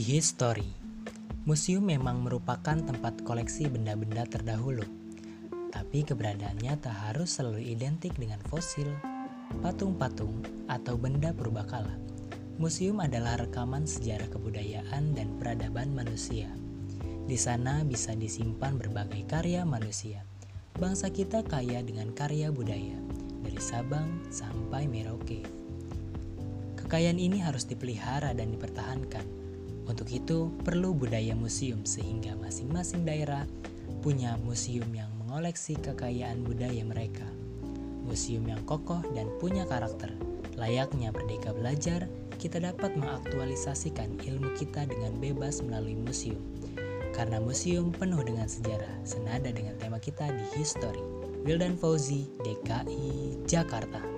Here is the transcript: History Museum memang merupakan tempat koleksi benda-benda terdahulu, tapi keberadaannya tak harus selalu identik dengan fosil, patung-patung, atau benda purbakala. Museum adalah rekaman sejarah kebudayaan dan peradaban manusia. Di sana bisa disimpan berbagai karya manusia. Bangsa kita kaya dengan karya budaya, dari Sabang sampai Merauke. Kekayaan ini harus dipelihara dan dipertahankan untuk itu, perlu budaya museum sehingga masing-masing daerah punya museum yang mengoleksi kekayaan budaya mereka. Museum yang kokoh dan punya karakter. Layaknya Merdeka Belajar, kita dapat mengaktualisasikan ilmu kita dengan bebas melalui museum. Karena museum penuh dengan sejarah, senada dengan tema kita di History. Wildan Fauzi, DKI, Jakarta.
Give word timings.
History 0.00 0.72
Museum 1.44 1.84
memang 1.84 2.24
merupakan 2.24 2.80
tempat 2.80 3.20
koleksi 3.28 3.68
benda-benda 3.68 4.24
terdahulu, 4.24 4.88
tapi 5.68 6.00
keberadaannya 6.00 6.80
tak 6.80 6.96
harus 6.96 7.36
selalu 7.36 7.76
identik 7.76 8.16
dengan 8.16 8.40
fosil, 8.48 8.88
patung-patung, 9.60 10.40
atau 10.72 10.96
benda 10.96 11.36
purbakala. 11.36 11.92
Museum 12.56 13.04
adalah 13.04 13.36
rekaman 13.36 13.84
sejarah 13.84 14.32
kebudayaan 14.32 15.12
dan 15.12 15.28
peradaban 15.36 15.92
manusia. 15.92 16.48
Di 17.28 17.36
sana 17.36 17.84
bisa 17.84 18.16
disimpan 18.16 18.80
berbagai 18.80 19.28
karya 19.28 19.60
manusia. 19.68 20.24
Bangsa 20.72 21.12
kita 21.12 21.44
kaya 21.44 21.84
dengan 21.84 22.16
karya 22.16 22.48
budaya, 22.48 22.96
dari 23.44 23.60
Sabang 23.60 24.24
sampai 24.32 24.88
Merauke. 24.88 25.44
Kekayaan 26.80 27.20
ini 27.20 27.44
harus 27.44 27.68
dipelihara 27.68 28.32
dan 28.32 28.56
dipertahankan 28.56 29.42
untuk 29.86 30.06
itu, 30.14 30.50
perlu 30.62 30.94
budaya 30.94 31.34
museum 31.34 31.82
sehingga 31.82 32.38
masing-masing 32.38 33.02
daerah 33.02 33.42
punya 34.02 34.38
museum 34.42 34.86
yang 34.94 35.10
mengoleksi 35.22 35.78
kekayaan 35.78 36.42
budaya 36.46 36.82
mereka. 36.86 37.26
Museum 38.02 38.46
yang 38.46 38.62
kokoh 38.66 39.02
dan 39.14 39.30
punya 39.38 39.62
karakter. 39.66 40.10
Layaknya 40.58 41.14
Merdeka 41.14 41.54
Belajar, 41.54 42.10
kita 42.36 42.58
dapat 42.58 42.98
mengaktualisasikan 42.98 44.18
ilmu 44.26 44.52
kita 44.58 44.84
dengan 44.90 45.14
bebas 45.22 45.62
melalui 45.62 45.94
museum. 45.94 46.42
Karena 47.14 47.38
museum 47.38 47.94
penuh 47.94 48.20
dengan 48.26 48.50
sejarah, 48.50 49.06
senada 49.06 49.48
dengan 49.54 49.78
tema 49.78 50.02
kita 50.02 50.28
di 50.28 50.44
History. 50.58 51.02
Wildan 51.42 51.74
Fauzi, 51.78 52.30
DKI, 52.42 53.46
Jakarta. 53.46 54.11